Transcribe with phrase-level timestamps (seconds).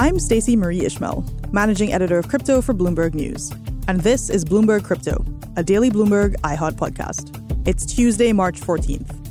[0.00, 3.50] I'm Stacey Marie Ishmael, managing editor of crypto for Bloomberg News.
[3.86, 5.22] And this is Bloomberg Crypto,
[5.56, 7.36] a daily Bloomberg iHeart podcast.
[7.68, 9.29] It's Tuesday, March 14th.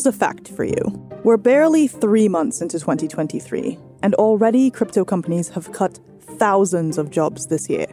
[0.00, 1.10] Here's a fact for you.
[1.24, 6.00] We're barely three months into 2023, and already crypto companies have cut
[6.38, 7.86] thousands of jobs this year.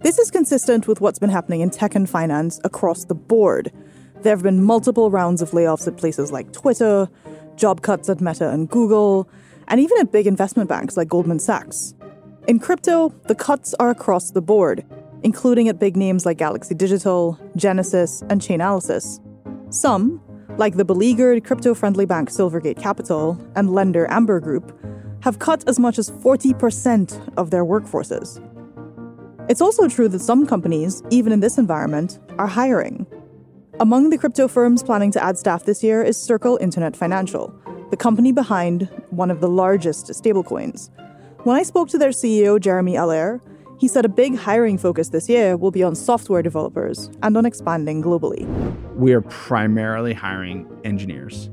[0.00, 3.70] This is consistent with what's been happening in tech and finance across the board.
[4.22, 7.10] There have been multiple rounds of layoffs at places like Twitter,
[7.54, 9.28] job cuts at Meta and Google,
[9.68, 11.94] and even at big investment banks like Goldman Sachs.
[12.48, 14.86] In crypto, the cuts are across the board,
[15.22, 19.20] including at big names like Galaxy Digital, Genesis, and Chainalysis.
[19.68, 20.22] Some,
[20.56, 24.76] like the beleaguered crypto friendly bank Silvergate Capital and lender Amber Group,
[25.22, 28.40] have cut as much as 40% of their workforces.
[29.48, 33.06] It's also true that some companies, even in this environment, are hiring.
[33.80, 37.54] Among the crypto firms planning to add staff this year is Circle Internet Financial,
[37.90, 40.90] the company behind one of the largest stablecoins.
[41.44, 43.40] When I spoke to their CEO, Jeremy Allaire,
[43.78, 47.44] he said a big hiring focus this year will be on software developers and on
[47.44, 48.44] expanding globally.
[48.94, 51.50] We are primarily hiring engineers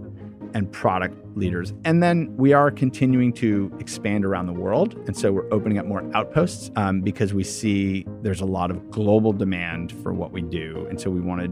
[0.53, 1.73] and product leaders.
[1.85, 4.95] And then we are continuing to expand around the world.
[5.07, 8.91] And so we're opening up more outposts um, because we see there's a lot of
[8.91, 10.85] global demand for what we do.
[10.89, 11.47] And so we want to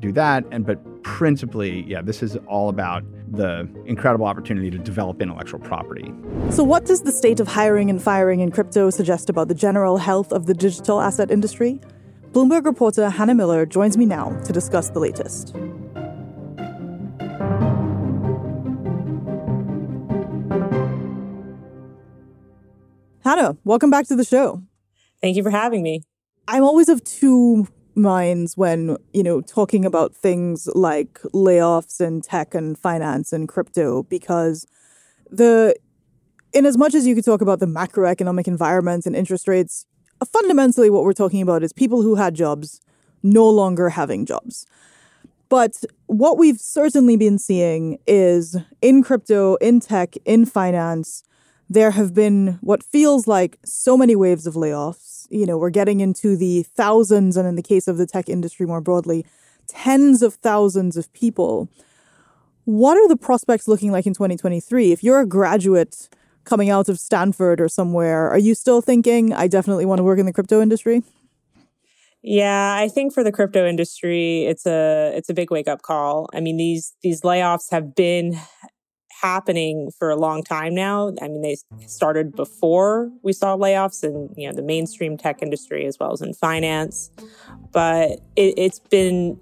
[0.00, 0.44] do that.
[0.50, 6.12] And but principally, yeah, this is all about the incredible opportunity to develop intellectual property.
[6.50, 9.98] So, what does the state of hiring and firing in crypto suggest about the general
[9.98, 11.80] health of the digital asset industry?
[12.34, 15.54] Bloomberg reporter Hannah Miller joins me now to discuss the latest.
[23.22, 24.64] Hannah, welcome back to the show.
[25.22, 26.02] Thank you for having me.
[26.48, 32.52] I'm always of two minds when, you know, talking about things like layoffs and tech
[32.52, 34.66] and finance and crypto because
[35.30, 35.76] the
[36.52, 39.86] in as much as you could talk about the macroeconomic environment and interest rates,
[40.32, 42.80] fundamentally what we're talking about is people who had jobs
[43.22, 44.66] no longer having jobs.
[45.48, 51.22] But what we've certainly been seeing is in crypto, in tech, in finance,
[51.68, 55.26] there have been what feels like so many waves of layoffs.
[55.30, 58.66] You know, we're getting into the thousands, and in the case of the tech industry
[58.66, 59.24] more broadly,
[59.66, 61.68] tens of thousands of people.
[62.64, 64.92] What are the prospects looking like in 2023?
[64.92, 66.08] If you're a graduate
[66.44, 70.18] coming out of Stanford or somewhere, are you still thinking, I definitely want to work
[70.18, 71.02] in the crypto industry?
[72.22, 76.30] Yeah, I think for the crypto industry, it's a it's a big wake up call.
[76.32, 78.40] I mean, these these layoffs have been
[79.20, 81.12] happening for a long time now.
[81.20, 81.56] I mean, they
[81.86, 86.22] started before we saw layoffs in you know the mainstream tech industry as well as
[86.22, 87.10] in finance,
[87.72, 89.38] but it, it's been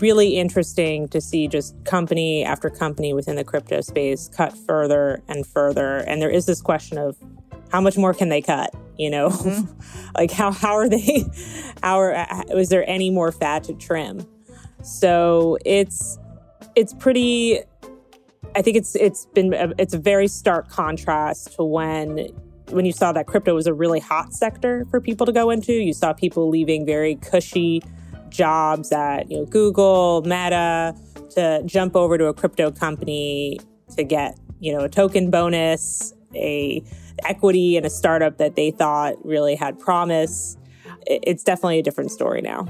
[0.00, 5.46] really interesting to see just company after company within the crypto space cut further and
[5.46, 5.98] further.
[5.98, 7.16] And there is this question of
[7.70, 8.74] how much more can they cut?
[8.96, 10.10] You know, mm-hmm.
[10.16, 11.24] like how how are they?
[11.82, 14.26] How are, was there any more fat to trim?
[14.82, 16.18] So it's
[16.74, 17.60] it's pretty
[18.56, 22.28] I think it's it's been a, it's a very stark contrast to when
[22.70, 25.72] when you saw that crypto was a really hot sector for people to go into.
[25.72, 27.82] You saw people leaving very cushy
[28.30, 30.94] jobs at you know Google, Meta
[31.30, 33.60] to jump over to a crypto company
[33.96, 36.82] to get you know a token bonus, a
[37.24, 40.56] equity in a startup that they thought really had promise.
[41.06, 42.66] It's definitely a different story now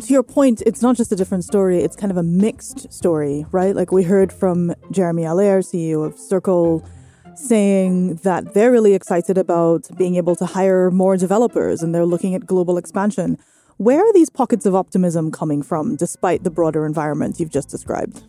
[0.00, 3.44] to your point, it's not just a different story, it's kind of a mixed story,
[3.50, 3.74] right?
[3.74, 6.86] Like we heard from Jeremy Allaire, CEO of Circle,
[7.34, 12.34] saying that they're really excited about being able to hire more developers and they're looking
[12.34, 13.38] at global expansion.
[13.78, 18.22] Where are these pockets of optimism coming from, despite the broader environment you've just described?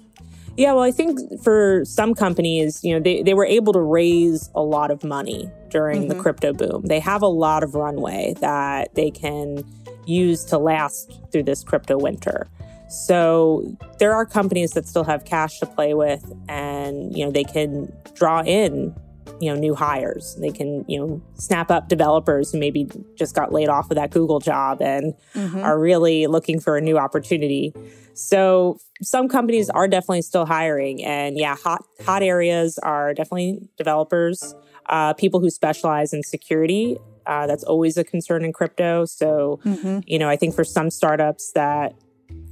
[0.57, 4.50] Yeah, well, I think for some companies, you know, they, they were able to raise
[4.54, 6.10] a lot of money during mm-hmm.
[6.10, 6.84] the crypto boom.
[6.86, 9.63] They have a lot of runway that they can
[10.06, 12.48] use to last through this crypto winter.
[12.90, 17.44] So there are companies that still have cash to play with and, you know, they
[17.44, 18.94] can draw in,
[19.39, 20.36] you know, new hires.
[20.39, 24.12] They can, you know, snap up developers who maybe just got laid off of that
[24.12, 25.59] Google job and mm-hmm.
[25.59, 27.74] are really looking for a new opportunity.
[28.13, 34.56] So some companies are definitely still hiring and yeah, hot hot areas are definitely developers,
[34.88, 36.97] uh, people who specialize in security.
[37.25, 39.06] Uh, that's always a concern in crypto.
[39.06, 40.00] So, mm-hmm.
[40.06, 41.94] you know, I think for some startups that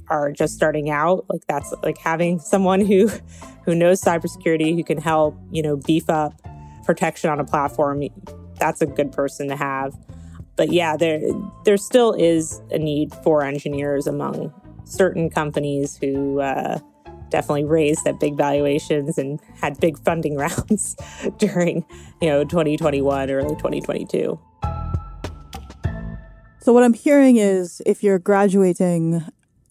[0.08, 3.10] are just starting out, like that's like having someone who
[3.64, 6.32] who knows cybersecurity who can help, you know, beef up
[6.88, 8.02] protection on a platform.
[8.58, 9.94] That's a good person to have.
[10.56, 11.20] But yeah, there
[11.66, 14.54] there still is a need for engineers among
[14.84, 16.78] certain companies who uh,
[17.28, 20.96] definitely raised at big valuations and had big funding rounds
[21.36, 21.84] during
[22.22, 24.40] you know 2021 early 2022
[26.58, 29.22] so what i'm hearing is if you're graduating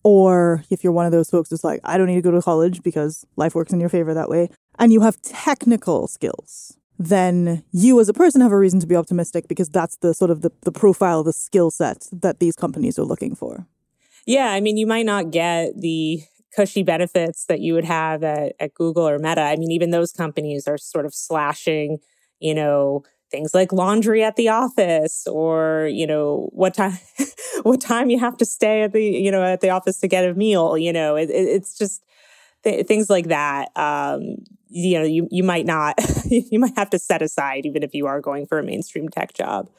[0.04, 2.42] or if you're one of those folks that's like, I don't need to go to
[2.42, 4.50] college because life works in your favor that way,
[4.80, 8.96] and you have technical skills, then you as a person have a reason to be
[8.96, 12.98] optimistic because that's the sort of the, the profile, the skill set that these companies
[12.98, 13.68] are looking for.
[14.26, 16.22] Yeah, I mean, you might not get the
[16.56, 19.42] cushy benefits that you would have at, at Google or Meta.
[19.42, 22.00] I mean, even those companies are sort of slashing,
[22.40, 26.98] you know, things like laundry at the office or you know what time
[27.64, 30.24] what time you have to stay at the you know at the office to get
[30.24, 32.04] a meal you know it, it, it's just
[32.68, 34.36] th- things like that um,
[34.70, 38.06] you know you, you might not you might have to set aside even if you
[38.06, 39.70] are going for a mainstream tech job.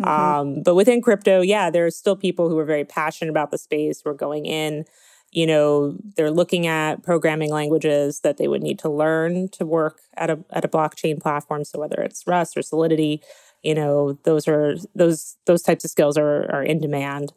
[0.00, 0.08] Mm-hmm.
[0.08, 3.58] um, but within crypto yeah there are still people who are very passionate about the
[3.58, 4.02] space.
[4.04, 4.84] We're going in
[5.30, 10.00] you know they're looking at programming languages that they would need to learn to work
[10.16, 11.64] at a at a blockchain platform.
[11.64, 13.22] So whether it's rust or solidity
[13.62, 17.32] you know those are those those types of skills are are in demand.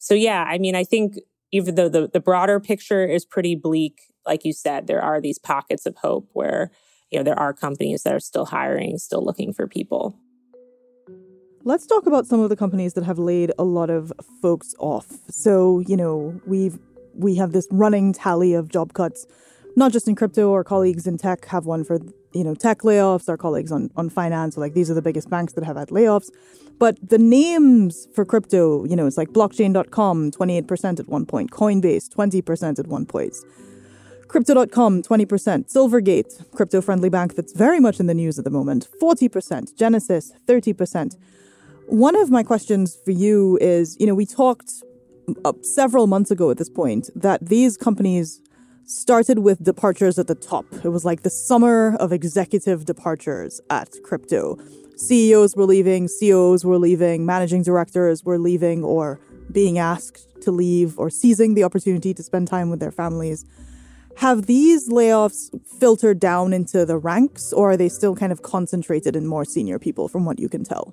[0.00, 1.18] So yeah i mean i think
[1.50, 5.38] even though the, the broader picture is pretty bleak like you said there are these
[5.38, 6.70] pockets of hope where
[7.10, 10.16] you know there are companies that are still hiring still looking for people
[11.64, 14.10] Let's talk about some of the companies that have laid a lot of
[14.40, 15.06] folks off.
[15.28, 16.78] So, you know, we've
[17.14, 19.26] we have this running tally of job cuts,
[19.76, 20.52] not just in crypto.
[20.52, 21.98] Our colleagues in tech have one for
[22.32, 23.28] you know tech layoffs.
[23.28, 26.30] Our colleagues on on finance, like these are the biggest banks that have had layoffs.
[26.78, 32.08] But the names for crypto, you know, it's like blockchain.com, 28% at one point, Coinbase,
[32.08, 33.34] 20% at one point.
[34.28, 35.72] Crypto.com, 20%.
[35.72, 39.74] Silvergate, crypto friendly bank that's very much in the news at the moment, 40%.
[39.74, 41.16] Genesis, 30%.
[41.86, 44.70] One of my questions for you is you know, we talked
[45.44, 48.42] uh, several months ago at this point that these companies
[48.84, 50.66] started with departures at the top.
[50.84, 54.58] It was like the summer of executive departures at crypto.
[54.96, 59.20] CEOs were leaving, COOs were leaving, managing directors were leaving or
[59.52, 63.44] being asked to leave or seizing the opportunity to spend time with their families.
[64.18, 65.48] Have these layoffs
[65.78, 69.78] filtered down into the ranks or are they still kind of concentrated in more senior
[69.78, 70.92] people from what you can tell?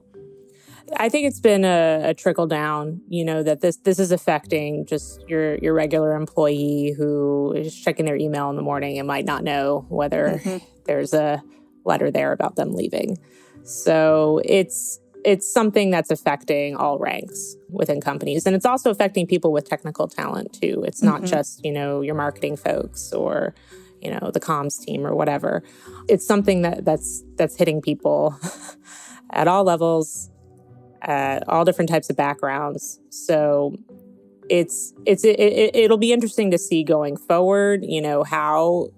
[0.98, 4.86] I think it's been a, a, trickle down, you know, that this this is affecting
[4.86, 9.25] just your your regular employee who is checking their email in the morning and might
[9.25, 10.63] not know whether mm-hmm.
[10.86, 11.42] there's a
[11.83, 13.18] letter there about them leaving.
[13.63, 19.51] So it's it's something that's affecting all ranks within companies and it's also affecting people
[19.51, 20.83] with technical talent too.
[20.88, 21.25] It's not mm-hmm.
[21.25, 23.54] just, you know, your marketing folks or
[24.01, 25.63] you know, the comms team or whatever.
[26.07, 28.39] It's something that that's that's hitting people
[29.32, 30.29] at all levels
[31.05, 33.00] uh, all different types of backgrounds.
[33.10, 33.75] So
[34.50, 37.86] it's it's it, it, it'll be interesting to see going forward.
[37.86, 38.89] You know how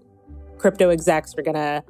[0.57, 1.84] crypto execs are going to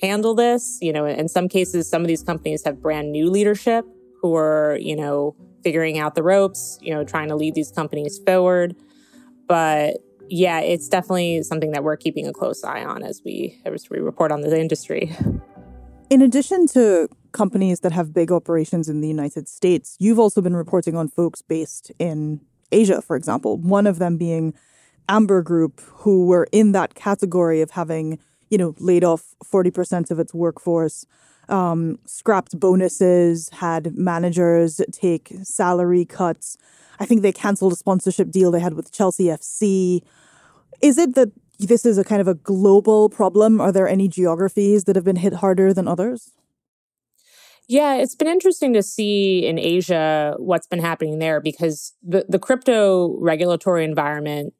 [0.00, 0.78] handle this.
[0.80, 3.84] You know, in some cases, some of these companies have brand new leadership
[4.20, 6.78] who are you know figuring out the ropes.
[6.80, 8.76] You know, trying to lead these companies forward.
[9.46, 13.88] But yeah, it's definitely something that we're keeping a close eye on as we as
[13.90, 15.14] we report on the industry.
[16.10, 20.56] In addition to companies that have big operations in the United States, you've also been
[20.56, 22.40] reporting on folks based in
[22.72, 24.54] Asia, for example, one of them being
[25.08, 28.18] Amber Group, who were in that category of having,
[28.50, 31.06] you know, laid off 40% of its workforce,
[31.48, 36.56] um, scrapped bonuses, had managers take salary cuts.
[37.00, 40.02] I think they canceled a sponsorship deal they had with Chelsea FC.
[40.80, 43.60] Is it that this is a kind of a global problem?
[43.60, 46.32] Are there any geographies that have been hit harder than others?
[47.68, 52.38] Yeah, it's been interesting to see in Asia what's been happening there because the, the
[52.38, 54.54] crypto regulatory environment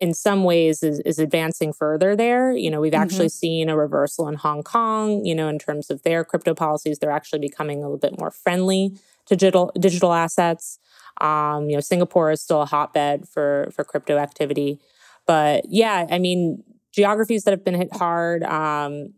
[0.00, 2.52] in some ways is, is advancing further there.
[2.52, 3.02] You know, we've mm-hmm.
[3.02, 6.98] actually seen a reversal in Hong Kong, you know, in terms of their crypto policies.
[6.98, 10.78] They're actually becoming a little bit more friendly to digital digital assets.
[11.20, 14.78] Um, you know, Singapore is still a hotbed for for crypto activity.
[15.26, 16.62] But yeah, I mean,
[16.92, 18.42] geographies that have been hit hard.
[18.44, 19.14] Um,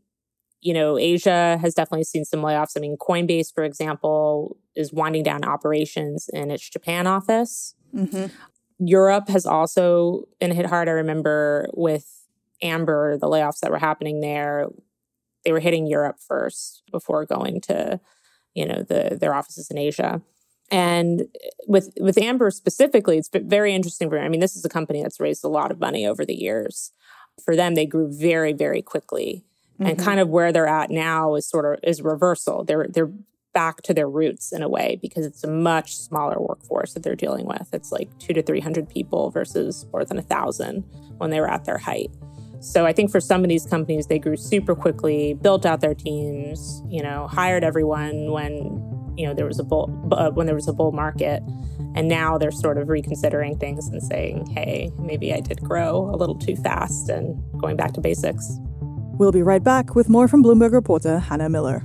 [0.62, 2.72] you know, Asia has definitely seen some layoffs.
[2.76, 7.74] I mean, Coinbase, for example, is winding down operations in its Japan office.
[7.94, 8.26] Mm-hmm.
[8.80, 10.88] Europe has also been hit hard.
[10.88, 12.26] I remember with
[12.62, 14.66] Amber, the layoffs that were happening there,
[15.44, 18.00] they were hitting Europe first before going to,
[18.54, 20.22] you know, the their offices in Asia.
[20.70, 21.26] And
[21.66, 24.22] with with Amber specifically, it's very interesting for me.
[24.22, 26.92] I mean, this is a company that's raised a lot of money over the years.
[27.44, 29.44] For them, they grew very, very quickly.
[29.74, 29.86] Mm-hmm.
[29.86, 32.64] And kind of where they're at now is sort of is reversal.
[32.64, 33.10] They're they're
[33.52, 37.16] back to their roots in a way because it's a much smaller workforce that they're
[37.16, 37.68] dealing with.
[37.72, 40.82] It's like two to three hundred people versus more than a thousand
[41.18, 42.10] when they were at their height.
[42.60, 45.94] So I think for some of these companies, they grew super quickly, built out their
[45.94, 50.54] teams, you know, hired everyone when you know there was a bull uh, when there
[50.54, 51.42] was a bull market,
[51.94, 56.16] and now they're sort of reconsidering things and saying, hey, maybe I did grow a
[56.16, 58.58] little too fast and going back to basics.
[59.18, 61.84] We'll be right back with more from Bloomberg reporter Hannah Miller.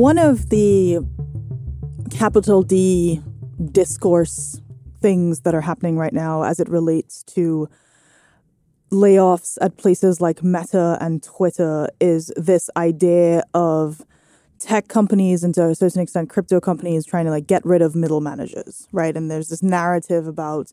[0.00, 1.00] One of the
[2.10, 3.20] capital D
[3.70, 4.58] discourse
[5.02, 7.68] things that are happening right now as it relates to
[8.90, 14.00] layoffs at places like Meta and Twitter is this idea of
[14.58, 17.94] tech companies and to a certain extent crypto companies trying to like get rid of
[17.94, 19.14] middle managers, right?
[19.14, 20.72] And there's this narrative about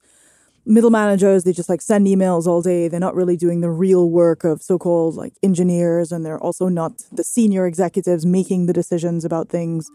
[0.67, 2.87] middle managers, they just like send emails all day.
[2.87, 7.03] They're not really doing the real work of so-called like engineers and they're also not
[7.11, 9.89] the senior executives making the decisions about things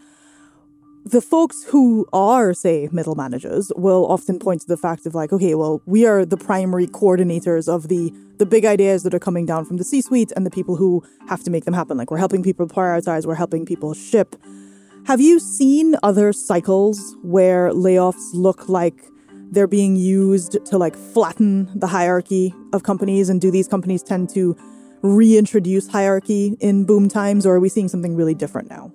[1.04, 5.32] the folks who are, say, middle managers will often point to the fact of like,
[5.32, 9.46] okay, well, we are the primary coordinators of the the big ideas that are coming
[9.46, 11.96] down from the C-suite and the people who have to make them happen.
[11.96, 14.34] Like we're helping people prioritize, we're helping people ship.
[15.06, 19.04] Have you seen other cycles where layoffs look like
[19.52, 24.30] they're being used to like flatten the hierarchy of companies and do these companies tend
[24.30, 24.56] to
[25.02, 28.90] reintroduce hierarchy in boom times or are we seeing something really different now?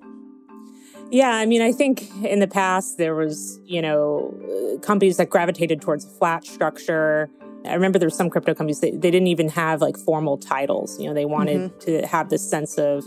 [1.11, 4.33] Yeah, I mean, I think in the past there was, you know,
[4.81, 7.29] companies that gravitated towards a flat structure.
[7.63, 10.99] I remember there were some crypto companies that they didn't even have like formal titles.
[10.99, 12.01] You know, they wanted mm-hmm.
[12.01, 13.05] to have this sense of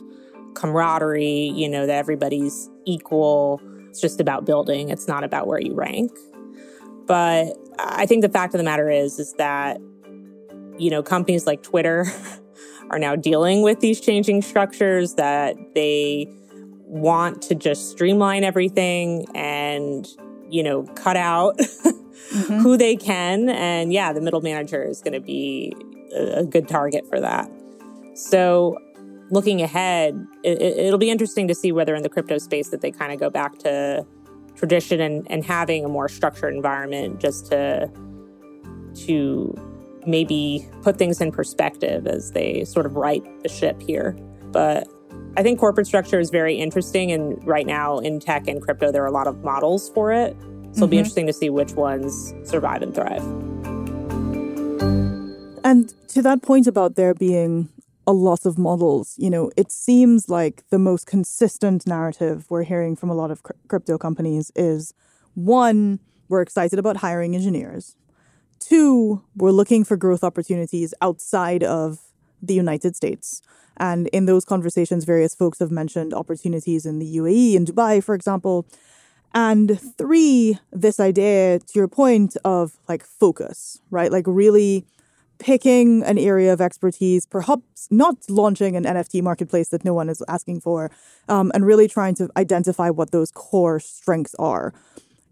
[0.54, 3.60] camaraderie, you know, that everybody's equal.
[3.88, 4.88] It's just about building.
[4.88, 6.10] It's not about where you rank.
[7.10, 9.80] But I think the fact of the matter is, is that,
[10.78, 12.06] you know, companies like Twitter
[12.90, 16.28] are now dealing with these changing structures that they
[16.84, 20.06] want to just streamline everything and,
[20.50, 22.58] you know, cut out mm-hmm.
[22.60, 23.48] who they can.
[23.48, 25.74] And yeah, the middle manager is going to be
[26.14, 27.50] a, a, good target for that.
[28.14, 28.78] So
[29.30, 32.92] looking ahead, it, will be interesting to see whether in the crypto space that they
[32.92, 34.06] kind of go back to
[34.56, 37.90] tradition and, and having a more structured environment just to
[38.94, 39.54] to
[40.06, 44.16] maybe put things in perspective as they sort of right the ship here.
[44.52, 44.88] But
[45.36, 47.12] I think corporate structure is very interesting.
[47.12, 50.32] And right now in tech and crypto, there are a lot of models for it.
[50.32, 50.72] So mm-hmm.
[50.72, 50.98] it'll be mm-hmm.
[50.98, 53.22] interesting to see which ones survive and thrive.
[55.62, 57.68] And to that point about there being
[58.10, 62.96] a lot of models, you know, it seems like the most consistent narrative we're hearing
[62.96, 64.92] from a lot of cr- crypto companies is
[65.34, 67.94] one, we're excited about hiring engineers.
[68.58, 72.00] Two, we're looking for growth opportunities outside of
[72.42, 73.42] the United States.
[73.76, 78.16] And in those conversations, various folks have mentioned opportunities in the UAE and Dubai, for
[78.16, 78.66] example.
[79.32, 84.10] And three, this idea, to your point, of like focus, right?
[84.10, 84.84] Like really
[85.40, 90.22] picking an area of expertise, perhaps not launching an NFT marketplace that no one is
[90.28, 90.90] asking for,
[91.28, 94.72] um, and really trying to identify what those core strengths are.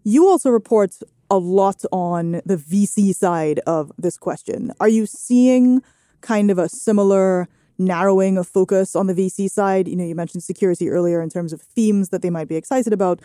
[0.03, 0.95] You also report
[1.29, 4.73] a lot on the VC side of this question.
[4.79, 5.81] Are you seeing
[6.21, 7.47] kind of a similar
[7.77, 9.87] narrowing of focus on the VC side?
[9.87, 12.93] You know, you mentioned security earlier in terms of themes that they might be excited
[12.93, 13.21] about.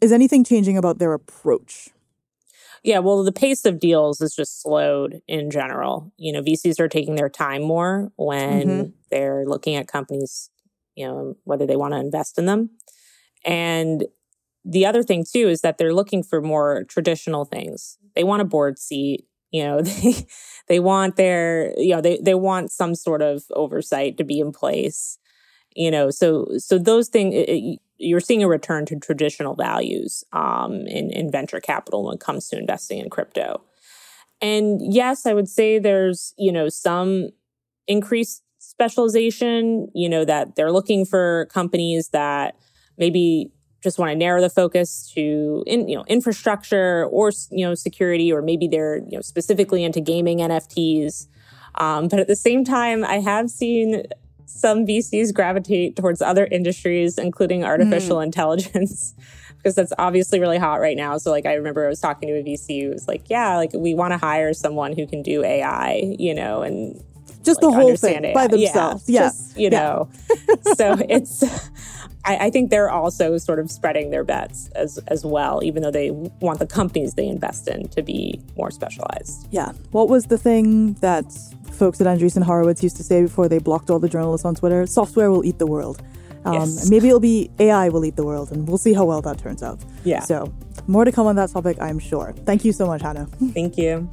[0.00, 1.90] Is anything changing about their approach?
[2.86, 6.12] Yeah, well, the pace of deals is just slowed in general.
[6.18, 8.90] You know, VCs are taking their time more when mm-hmm.
[9.10, 10.50] they're looking at companies,
[10.94, 12.70] you know, whether they want to invest in them.
[13.44, 14.04] And
[14.64, 17.98] the other thing too is that they're looking for more traditional things.
[18.14, 19.26] They want a board seat.
[19.50, 20.26] You know, they
[20.68, 24.52] they want their you know they they want some sort of oversight to be in
[24.52, 25.18] place.
[25.76, 31.10] You know, so so those things you're seeing a return to traditional values um, in
[31.10, 33.62] in venture capital when it comes to investing in crypto.
[34.40, 37.28] And yes, I would say there's you know some
[37.86, 39.88] increased specialization.
[39.94, 42.56] You know that they're looking for companies that
[42.96, 43.52] maybe
[43.82, 48.32] just want to narrow the focus to in, you know infrastructure or you know security
[48.32, 51.26] or maybe they're you know specifically into gaming NFTs.
[51.74, 54.04] Um, but at the same time, I have seen
[54.46, 58.24] some VCs gravitate towards other industries, including artificial mm.
[58.24, 59.14] intelligence,
[59.56, 61.18] because that's obviously really hot right now.
[61.18, 63.72] So, like, I remember I was talking to a VC who was like, "Yeah, like
[63.74, 67.02] we want to hire someone who can do AI, you know, and
[67.46, 68.34] just like, the whole thing AI.
[68.34, 69.08] by themselves.
[69.08, 69.78] Yeah, yes, you yeah.
[69.78, 70.08] know.
[70.74, 71.42] so it's
[72.26, 75.90] I, I, think they're also sort of spreading their bets as as well, even though
[75.90, 79.46] they want the companies they invest in to be more specialized.
[79.50, 79.72] Yeah.
[79.92, 81.24] What was the thing that
[81.72, 84.86] folks at Andreessen Horowitz used to say before they blocked all the journalists on Twitter?
[84.86, 86.02] Software will eat the world.
[86.44, 86.90] Um, yes.
[86.90, 89.62] Maybe it'll be AI will eat the world, and we'll see how well that turns
[89.62, 89.80] out.
[90.04, 90.20] Yeah.
[90.20, 90.52] So
[90.86, 92.34] more to come on that topic, I'm sure.
[92.44, 93.26] Thank you so much, Hannah.
[93.52, 94.08] Thank you.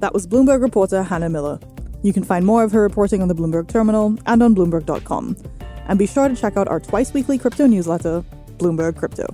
[0.00, 1.58] That was Bloomberg reporter Hannah Miller.
[2.04, 5.36] You can find more of her reporting on the Bloomberg Terminal and on Bloomberg.com.
[5.88, 8.22] And be sure to check out our twice weekly crypto newsletter,
[8.58, 9.26] Bloomberg Crypto.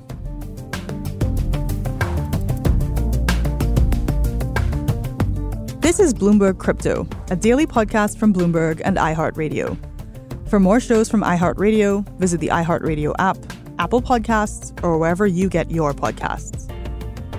[5.80, 9.76] This is Bloomberg Crypto, a daily podcast from Bloomberg and iHeartRadio.
[10.48, 13.38] For more shows from iHeartRadio, visit the iHeartRadio app,
[13.80, 16.70] Apple Podcasts, or wherever you get your podcasts.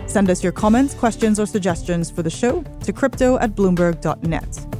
[0.09, 4.70] Send us your comments, questions, or suggestions for the show to crypto at bloomberg.net.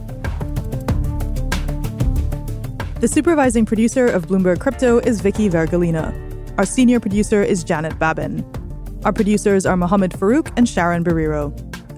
[3.01, 6.13] The supervising producer of Bloomberg Crypto is Vicky Vergolina.
[6.59, 8.45] Our senior producer is Janet Babin.
[9.03, 11.51] Our producers are Mohammed Farouk and Sharon Barrero.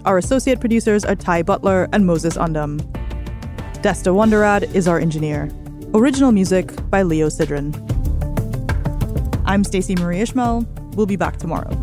[0.06, 2.80] Our associate producers are Ty Butler and Moses Undum.
[3.82, 5.52] Desta Wonderad is our engineer.
[5.94, 7.76] Original music by Leo Sidran.
[9.44, 10.66] I'm Stacey Marie Ishmael.
[10.96, 11.83] We'll be back tomorrow.